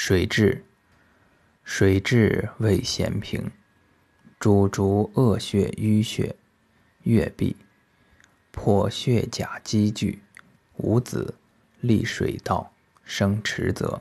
[0.00, 0.60] 水蛭，
[1.64, 3.50] 水蛭味咸平，
[4.38, 6.36] 主逐恶血淤血，
[7.02, 7.56] 月闭，
[8.52, 10.20] 破血甲积聚，
[10.76, 11.34] 无子，
[11.80, 12.72] 利水道，
[13.02, 14.00] 生池泽。